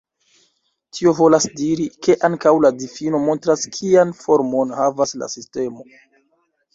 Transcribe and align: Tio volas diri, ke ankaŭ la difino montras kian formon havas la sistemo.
Tio 0.99 1.11
volas 1.17 1.43
diri, 1.59 1.83
ke 2.07 2.15
ankaŭ 2.29 2.53
la 2.67 2.71
difino 2.83 3.19
montras 3.25 3.65
kian 3.75 4.15
formon 4.23 4.73
havas 4.79 5.15
la 5.25 5.29
sistemo. 5.35 5.87